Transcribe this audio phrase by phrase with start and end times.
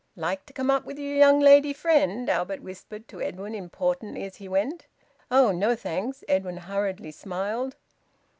[0.15, 4.37] "Like to come up with your young lady friend?" Albert whispered to Edwin importantly as
[4.37, 4.87] he went.
[5.29, 7.75] "Oh no, thanks." Edwin hurriedly smiled.